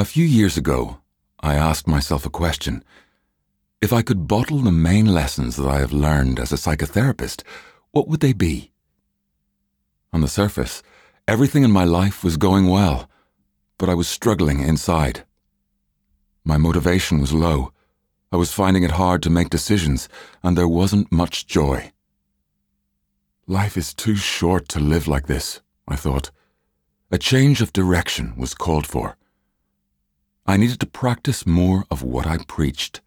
A 0.00 0.04
few 0.06 0.24
years 0.24 0.56
ago, 0.56 0.96
I 1.40 1.56
asked 1.56 1.86
myself 1.86 2.24
a 2.24 2.30
question. 2.30 2.82
If 3.82 3.92
I 3.92 4.00
could 4.00 4.26
bottle 4.26 4.60
the 4.60 4.72
main 4.72 5.04
lessons 5.04 5.56
that 5.56 5.68
I 5.68 5.80
have 5.80 5.92
learned 5.92 6.40
as 6.40 6.52
a 6.52 6.56
psychotherapist, 6.56 7.42
what 7.90 8.08
would 8.08 8.20
they 8.20 8.32
be? 8.32 8.72
On 10.14 10.22
the 10.22 10.26
surface, 10.26 10.82
everything 11.28 11.64
in 11.64 11.70
my 11.70 11.84
life 11.84 12.24
was 12.24 12.38
going 12.38 12.66
well, 12.68 13.10
but 13.76 13.90
I 13.90 13.94
was 13.94 14.08
struggling 14.08 14.60
inside. 14.60 15.26
My 16.44 16.56
motivation 16.56 17.20
was 17.20 17.34
low. 17.34 17.70
I 18.32 18.38
was 18.38 18.54
finding 18.54 18.84
it 18.84 18.92
hard 18.92 19.22
to 19.24 19.28
make 19.28 19.50
decisions, 19.50 20.08
and 20.42 20.56
there 20.56 20.66
wasn't 20.66 21.12
much 21.12 21.46
joy. 21.46 21.92
Life 23.46 23.76
is 23.76 23.92
too 23.92 24.16
short 24.16 24.66
to 24.68 24.80
live 24.80 25.06
like 25.06 25.26
this, 25.26 25.60
I 25.86 25.96
thought. 25.96 26.30
A 27.10 27.18
change 27.18 27.60
of 27.60 27.74
direction 27.74 28.32
was 28.38 28.54
called 28.54 28.86
for. 28.86 29.18
I 30.46 30.56
needed 30.56 30.80
to 30.80 30.86
practice 30.86 31.46
more 31.46 31.84
of 31.90 32.02
what 32.02 32.26
I 32.26 32.38
preached. 32.38 33.00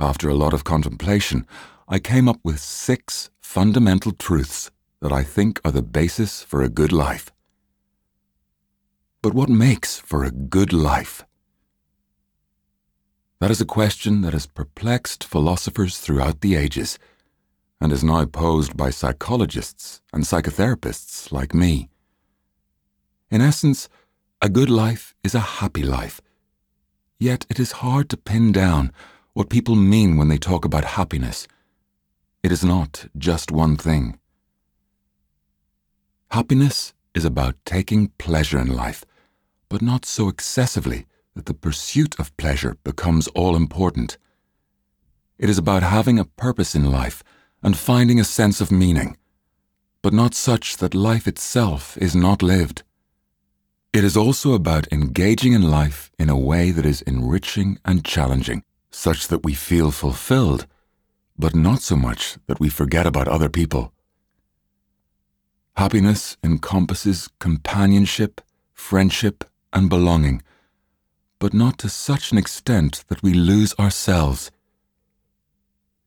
After 0.00 0.28
a 0.28 0.34
lot 0.34 0.52
of 0.54 0.64
contemplation, 0.64 1.46
I 1.88 1.98
came 1.98 2.28
up 2.28 2.40
with 2.42 2.58
six 2.60 3.30
fundamental 3.40 4.12
truths 4.12 4.70
that 5.00 5.12
I 5.12 5.22
think 5.22 5.60
are 5.64 5.72
the 5.72 5.82
basis 5.82 6.42
for 6.42 6.62
a 6.62 6.68
good 6.68 6.92
life. 6.92 7.30
But 9.22 9.34
what 9.34 9.48
makes 9.48 9.98
for 9.98 10.24
a 10.24 10.30
good 10.30 10.72
life? 10.72 11.24
That 13.40 13.50
is 13.50 13.60
a 13.60 13.66
question 13.66 14.22
that 14.22 14.32
has 14.32 14.46
perplexed 14.46 15.24
philosophers 15.24 15.98
throughout 15.98 16.40
the 16.40 16.54
ages 16.54 16.98
and 17.80 17.92
is 17.92 18.02
now 18.02 18.24
posed 18.24 18.76
by 18.76 18.90
psychologists 18.90 20.00
and 20.12 20.24
psychotherapists 20.24 21.30
like 21.30 21.52
me. 21.52 21.90
In 23.30 23.42
essence, 23.42 23.88
a 24.44 24.48
good 24.50 24.68
life 24.68 25.14
is 25.24 25.34
a 25.34 25.58
happy 25.60 25.82
life. 25.82 26.20
Yet 27.18 27.46
it 27.48 27.58
is 27.58 27.80
hard 27.80 28.10
to 28.10 28.18
pin 28.18 28.52
down 28.52 28.92
what 29.32 29.48
people 29.48 29.74
mean 29.74 30.18
when 30.18 30.28
they 30.28 30.36
talk 30.36 30.66
about 30.66 30.84
happiness. 31.00 31.48
It 32.42 32.52
is 32.52 32.62
not 32.62 33.06
just 33.16 33.50
one 33.50 33.78
thing. 33.78 34.18
Happiness 36.30 36.92
is 37.14 37.24
about 37.24 37.54
taking 37.64 38.08
pleasure 38.18 38.58
in 38.58 38.68
life, 38.68 39.02
but 39.70 39.80
not 39.80 40.04
so 40.04 40.28
excessively 40.28 41.06
that 41.34 41.46
the 41.46 41.54
pursuit 41.54 42.14
of 42.20 42.36
pleasure 42.36 42.76
becomes 42.84 43.28
all 43.28 43.56
important. 43.56 44.18
It 45.38 45.48
is 45.48 45.56
about 45.56 45.82
having 45.82 46.18
a 46.18 46.26
purpose 46.26 46.74
in 46.74 46.92
life 46.92 47.24
and 47.62 47.78
finding 47.78 48.20
a 48.20 48.24
sense 48.24 48.60
of 48.60 48.70
meaning, 48.70 49.16
but 50.02 50.12
not 50.12 50.34
such 50.34 50.76
that 50.76 50.94
life 50.94 51.26
itself 51.26 51.96
is 51.96 52.14
not 52.14 52.42
lived. 52.42 52.82
It 53.94 54.02
is 54.02 54.16
also 54.16 54.54
about 54.54 54.92
engaging 54.92 55.52
in 55.52 55.70
life 55.70 56.10
in 56.18 56.28
a 56.28 56.36
way 56.36 56.72
that 56.72 56.84
is 56.84 57.02
enriching 57.02 57.78
and 57.84 58.04
challenging 58.04 58.64
such 58.90 59.28
that 59.28 59.44
we 59.44 59.54
feel 59.54 59.92
fulfilled, 59.92 60.66
but 61.38 61.54
not 61.54 61.80
so 61.80 61.94
much 61.94 62.36
that 62.48 62.58
we 62.58 62.68
forget 62.68 63.06
about 63.06 63.28
other 63.28 63.48
people. 63.48 63.92
Happiness 65.76 66.36
encompasses 66.42 67.28
companionship, 67.38 68.40
friendship, 68.72 69.44
and 69.72 69.88
belonging, 69.88 70.42
but 71.38 71.54
not 71.54 71.78
to 71.78 71.88
such 71.88 72.32
an 72.32 72.38
extent 72.38 73.04
that 73.06 73.22
we 73.22 73.32
lose 73.32 73.74
ourselves. 73.78 74.50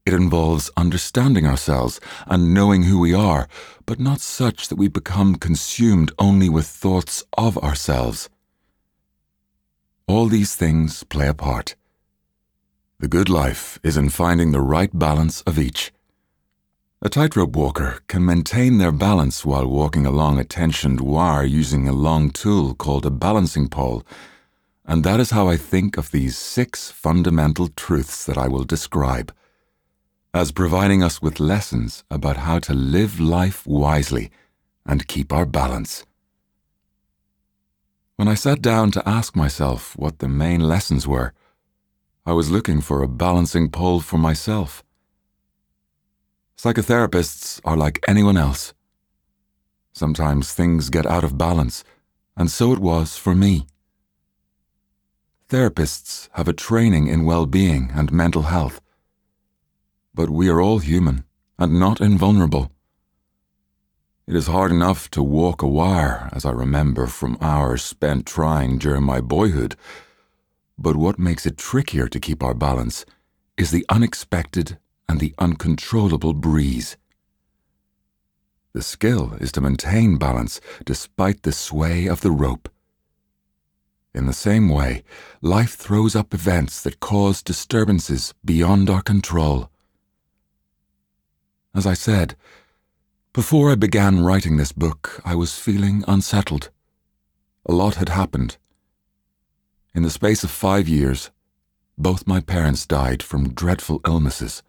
It 0.07 0.13
involves 0.13 0.71
understanding 0.77 1.45
ourselves 1.45 1.99
and 2.27 2.53
knowing 2.53 2.83
who 2.83 2.97
we 2.97 3.13
are, 3.13 3.49
but 3.85 3.99
not 3.99 4.21
such 4.21 4.69
that 4.69 4.77
we 4.77 4.87
become 4.87 5.35
consumed 5.35 6.13
only 6.17 6.47
with 6.47 6.65
thoughts 6.65 7.25
of 7.37 7.57
ourselves. 7.57 8.29
All 10.07 10.27
these 10.27 10.55
things 10.55 11.03
play 11.03 11.27
a 11.27 11.33
part. 11.33 11.75
The 13.01 13.09
good 13.09 13.27
life 13.27 13.79
is 13.83 13.97
in 13.97 14.07
finding 14.07 14.53
the 14.53 14.61
right 14.61 14.97
balance 14.97 15.41
of 15.41 15.59
each. 15.59 15.91
A 17.01 17.09
tightrope 17.09 17.57
walker 17.57 17.99
can 18.07 18.23
maintain 18.23 18.77
their 18.77 18.93
balance 18.93 19.43
while 19.43 19.67
walking 19.67 20.05
along 20.05 20.39
a 20.39 20.45
tensioned 20.45 21.01
wire 21.01 21.43
using 21.43 21.85
a 21.85 21.91
long 22.07 22.29
tool 22.29 22.75
called 22.75 23.05
a 23.05 23.11
balancing 23.11 23.67
pole, 23.67 24.05
and 24.85 25.03
that 25.03 25.19
is 25.19 25.31
how 25.31 25.49
I 25.49 25.57
think 25.57 25.97
of 25.97 26.11
these 26.11 26.37
six 26.37 26.89
fundamental 26.91 27.67
truths 27.67 28.23
that 28.23 28.37
I 28.37 28.47
will 28.47 28.63
describe 28.63 29.33
as 30.37 30.51
providing 30.51 31.01
us 31.01 31.19
with 31.19 31.39
lessons 31.39 32.03
about 32.11 32.37
how 32.37 32.59
to 32.59 32.73
live 32.73 33.19
life 33.19 33.65
wisely 33.65 34.29
and 34.85 35.07
keep 35.07 35.33
our 35.33 35.47
balance. 35.47 36.05
When 38.17 38.27
I 38.27 38.35
sat 38.35 38.61
down 38.61 38.91
to 38.91 39.09
ask 39.09 39.35
myself 39.35 39.97
what 39.97 40.19
the 40.19 40.27
main 40.27 40.61
lessons 40.61 41.07
were, 41.07 41.33
I 42.23 42.33
was 42.33 42.51
looking 42.51 42.81
for 42.81 43.01
a 43.01 43.07
balancing 43.07 43.71
pole 43.71 43.99
for 43.99 44.19
myself. 44.19 44.83
Psychotherapists 46.55 47.59
are 47.65 47.77
like 47.77 48.03
anyone 48.07 48.37
else. 48.37 48.75
Sometimes 49.93 50.53
things 50.53 50.91
get 50.91 51.07
out 51.07 51.23
of 51.23 51.37
balance, 51.37 51.83
and 52.35 52.51
so 52.51 52.71
it 52.73 52.79
was 52.79 53.17
for 53.17 53.33
me. 53.33 53.65
Therapists 55.49 56.29
have 56.33 56.47
a 56.47 56.53
training 56.53 57.07
in 57.07 57.25
well 57.25 57.47
being 57.47 57.89
and 57.95 58.11
mental 58.11 58.43
health. 58.43 58.81
But 60.17 60.29
we 60.29 60.49
are 60.49 60.59
all 60.59 60.79
human 60.79 61.23
and 61.57 61.79
not 61.79 62.01
invulnerable. 62.01 62.69
It 64.27 64.35
is 64.35 64.47
hard 64.47 64.71
enough 64.71 65.09
to 65.11 65.23
walk 65.23 65.61
a 65.61 65.67
wire, 65.67 66.29
as 66.33 66.43
I 66.43 66.51
remember 66.51 67.07
from 67.07 67.37
hours 67.39 67.81
spent 67.81 68.25
trying 68.25 68.77
during 68.77 69.03
my 69.03 69.21
boyhood 69.21 69.77
but 70.77 70.95
what 70.95 71.17
makes 71.17 71.45
it 71.45 71.57
trickier 71.57 72.07
to 72.07 72.19
keep 72.19 72.43
our 72.43 72.53
balance 72.53 73.05
is 73.57 73.71
the 73.71 73.85
unexpected 73.89 74.77
and 75.09 75.19
the 75.19 75.33
uncontrollable 75.39 76.33
breeze. 76.33 76.97
The 78.73 78.83
skill 78.83 79.33
is 79.39 79.51
to 79.53 79.61
maintain 79.61 80.17
balance 80.17 80.61
despite 80.85 81.41
the 81.41 81.51
sway 81.51 82.05
of 82.05 82.21
the 82.21 82.29
rope. 82.31 82.69
In 84.13 84.27
the 84.27 84.33
same 84.33 84.69
way, 84.69 85.03
life 85.41 85.73
throws 85.73 86.15
up 86.15 86.33
events 86.33 86.81
that 86.83 86.99
cause 86.99 87.41
disturbances 87.41 88.33
beyond 88.45 88.89
our 88.89 89.01
control. 89.01 89.71
As 91.75 91.85
I 91.85 91.93
said, 91.93 92.35
before 93.33 93.71
I 93.71 93.75
began 93.75 94.23
writing 94.23 94.57
this 94.57 94.71
book, 94.71 95.21
I 95.23 95.35
was 95.35 95.59
feeling 95.59 96.03
unsettled. 96.07 96.69
A 97.65 97.73
lot 97.73 97.95
had 97.95 98.09
happened 98.09 98.57
in 99.97 100.03
the 100.03 100.11
space 100.11 100.43
of 100.43 100.51
five 100.51 100.87
years, 100.87 101.31
both 101.97 102.27
my 102.27 102.39
parents 102.39 102.85
died 102.85 103.23
from 103.23 103.55
dreadful 103.55 103.99
illnesses. 104.05 104.61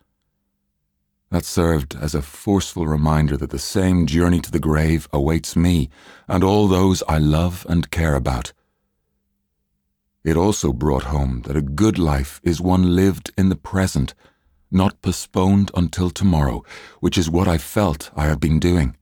That 1.30 1.44
served 1.44 1.94
as 2.00 2.14
a 2.14 2.22
forceful 2.22 2.86
reminder 2.86 3.36
that 3.36 3.50
the 3.50 3.58
same 3.58 4.06
journey 4.06 4.40
to 4.40 4.50
the 4.50 4.58
grave 4.58 5.06
awaits 5.12 5.54
me 5.54 5.90
and 6.28 6.42
all 6.42 6.66
those 6.66 7.02
I 7.06 7.18
love 7.18 7.66
and 7.68 7.90
care 7.90 8.14
about. 8.14 8.54
It 10.24 10.38
also 10.38 10.72
brought 10.72 11.12
home 11.12 11.42
that 11.42 11.58
a 11.58 11.60
good 11.60 11.98
life 11.98 12.40
is 12.42 12.58
one 12.58 12.96
lived 12.96 13.30
in 13.36 13.50
the 13.50 13.54
present, 13.54 14.14
not 14.70 15.00
postponed 15.02 15.70
until 15.74 16.10
tomorrow, 16.10 16.62
which 17.00 17.16
is 17.16 17.30
what 17.30 17.48
I 17.48 17.58
felt 17.58 18.10
I 18.14 18.26
had 18.26 18.40
been 18.40 18.58
doing. 18.58 18.96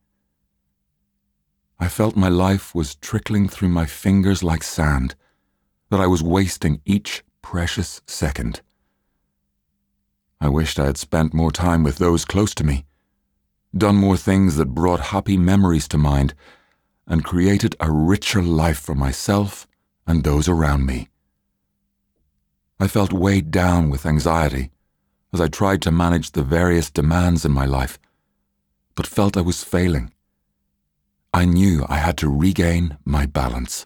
I 1.78 1.88
felt 1.88 2.16
my 2.16 2.28
life 2.28 2.74
was 2.74 2.94
trickling 2.94 3.48
through 3.48 3.68
my 3.68 3.86
fingers 3.86 4.42
like 4.42 4.62
sand 4.62 5.14
that 5.90 6.00
I 6.00 6.06
was 6.06 6.22
wasting 6.22 6.80
each 6.84 7.22
precious 7.42 8.00
second. 8.06 8.60
I 10.40 10.48
wished 10.48 10.78
I 10.78 10.86
had 10.86 10.98
spent 10.98 11.34
more 11.34 11.52
time 11.52 11.82
with 11.82 11.98
those 11.98 12.24
close 12.24 12.54
to 12.56 12.64
me, 12.64 12.86
done 13.76 13.96
more 13.96 14.16
things 14.16 14.56
that 14.56 14.74
brought 14.74 15.12
happy 15.12 15.36
memories 15.36 15.88
to 15.88 15.98
mind, 15.98 16.34
and 17.06 17.24
created 17.24 17.76
a 17.78 17.90
richer 17.90 18.42
life 18.42 18.78
for 18.78 18.94
myself 18.94 19.66
and 20.06 20.24
those 20.24 20.48
around 20.48 20.86
me. 20.86 21.08
I 22.80 22.88
felt 22.88 23.12
weighed 23.12 23.50
down 23.50 23.90
with 23.90 24.06
anxiety 24.06 24.70
as 25.36 25.40
I 25.42 25.48
tried 25.48 25.82
to 25.82 25.90
manage 25.90 26.32
the 26.32 26.42
various 26.42 26.90
demands 26.90 27.44
in 27.44 27.52
my 27.52 27.66
life, 27.66 27.98
but 28.94 29.06
felt 29.06 29.36
I 29.36 29.42
was 29.42 29.62
failing. 29.62 30.10
I 31.34 31.44
knew 31.44 31.84
I 31.90 31.98
had 31.98 32.16
to 32.18 32.30
regain 32.30 32.96
my 33.04 33.26
balance. 33.26 33.84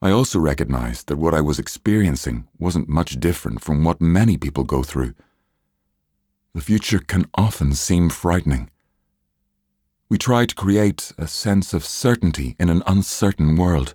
I 0.00 0.10
also 0.10 0.38
recognized 0.38 1.08
that 1.08 1.18
what 1.18 1.34
I 1.34 1.42
was 1.42 1.58
experiencing 1.58 2.48
wasn't 2.58 2.88
much 2.88 3.20
different 3.20 3.60
from 3.60 3.84
what 3.84 4.00
many 4.00 4.38
people 4.38 4.64
go 4.64 4.82
through. 4.82 5.12
The 6.54 6.62
future 6.62 7.00
can 7.00 7.26
often 7.34 7.74
seem 7.74 8.08
frightening. 8.08 8.70
We 10.08 10.16
try 10.16 10.46
to 10.46 10.54
create 10.54 11.12
a 11.18 11.28
sense 11.28 11.74
of 11.74 11.84
certainty 11.84 12.56
in 12.58 12.70
an 12.70 12.82
uncertain 12.86 13.56
world. 13.56 13.94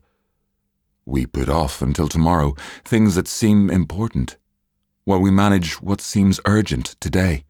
We 1.07 1.25
put 1.25 1.49
off 1.49 1.81
until 1.81 2.07
tomorrow 2.07 2.53
things 2.85 3.15
that 3.15 3.27
seem 3.27 3.71
important, 3.71 4.37
while 5.05 5.19
we 5.19 5.31
manage 5.31 5.81
what 5.81 6.01
seems 6.01 6.39
urgent 6.45 6.95
today. 6.99 7.45